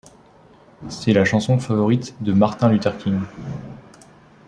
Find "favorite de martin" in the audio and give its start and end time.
1.59-2.69